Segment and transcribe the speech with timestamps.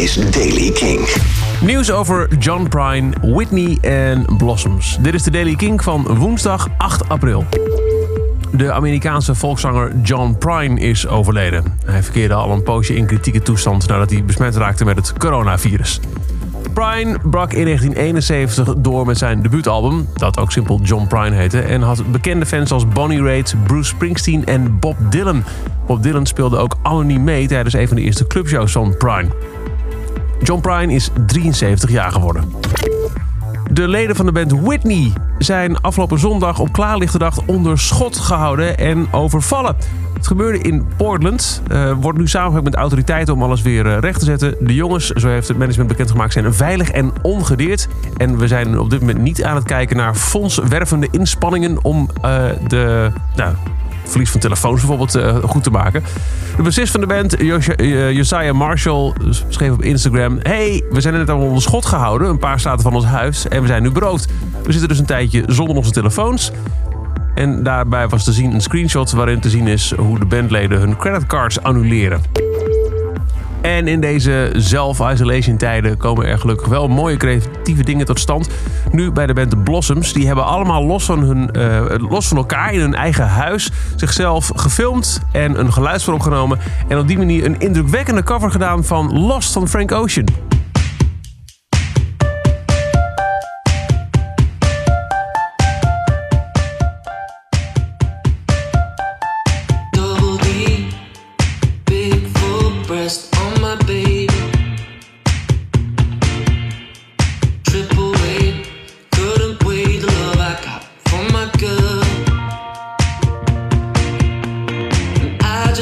[0.00, 1.00] is Daily King.
[1.62, 4.98] Nieuws over John Prine, Whitney en Blossoms.
[5.00, 7.44] Dit is de Daily King van woensdag 8 april.
[8.52, 11.78] De Amerikaanse volkszanger John Prine is overleden.
[11.84, 16.00] Hij verkeerde al een poosje in kritieke toestand nadat hij besmet raakte met het coronavirus.
[16.72, 21.82] Prine brak in 1971 door met zijn debuutalbum, dat ook simpel John Prine heette, en
[21.82, 25.44] had bekende fans als Bonnie Raitt, Bruce Springsteen en Bob Dylan.
[25.86, 29.28] Bob Dylan speelde ook anoniem mee tijdens een van de eerste clubshows van Prine.
[30.42, 32.52] John Prine is 73 jaar geworden.
[33.72, 38.78] De leden van de band Whitney zijn afgelopen zondag op klaarlichte dag onder schot gehouden
[38.78, 39.76] en overvallen.
[40.14, 41.62] Het gebeurde in Portland.
[41.72, 44.56] Uh, wordt nu samengewerkt met autoriteiten om alles weer uh, recht te zetten.
[44.60, 47.88] De jongens, zo heeft het management bekendgemaakt, zijn veilig en ongedeerd.
[48.16, 52.44] En we zijn op dit moment niet aan het kijken naar fondswervende inspanningen om uh,
[52.68, 53.54] de nou,
[54.10, 56.02] verlies van telefoons bijvoorbeeld uh, goed te maken.
[56.56, 57.36] De bassist van de band,
[58.16, 59.12] Josiah Marshall,
[59.48, 60.38] schreef op Instagram...
[60.42, 63.48] Hey, we zijn net al onder schot gehouden, een paar staten van ons huis...
[63.48, 64.32] en we zijn nu beroofd.
[64.62, 66.52] We zitten dus een tijdje zonder onze telefoons...
[67.34, 70.96] En daarbij was te zien een screenshot waarin te zien is hoe de bandleden hun
[70.96, 72.22] creditcards annuleren.
[73.60, 78.48] En in deze self-isolation tijden komen er gelukkig wel mooie creatieve dingen tot stand.
[78.92, 80.12] Nu bij de band Blossoms.
[80.12, 84.52] Die hebben allemaal los van, hun, uh, los van elkaar in hun eigen huis zichzelf
[84.54, 86.58] gefilmd en een geluidsspel opgenomen.
[86.88, 90.49] En op die manier een indrukwekkende cover gedaan van Lost van Frank Ocean.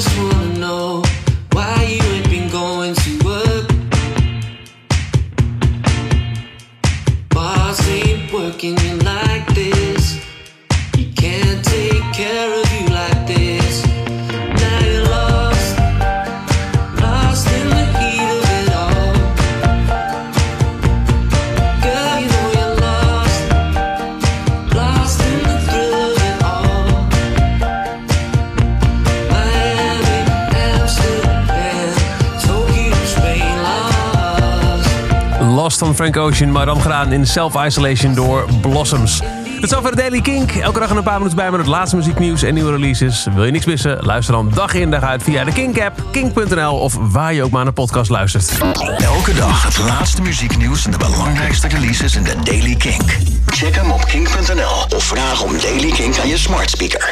[0.00, 1.02] just wanna know
[1.50, 3.66] why you ain't been going to work.
[7.30, 8.76] Boss ain't working,
[35.76, 39.22] van Frank Ocean, maar dan gedaan in self-isolation door Blossoms.
[39.60, 40.52] Tot de Daily Kink.
[40.52, 43.26] Elke dag een paar minuten bij met het laatste muzieknieuws en nieuwe releases.
[43.34, 43.98] Wil je niks missen?
[44.00, 47.64] Luister dan dag in dag uit via de Kink-app, kink.nl of waar je ook maar
[47.64, 48.58] naar podcast luistert.
[48.98, 53.16] Elke dag het laatste muzieknieuws en de belangrijkste releases in de Daily Kink.
[53.46, 57.06] Check hem op kink.nl of vraag om Daily Kink aan je smart speaker.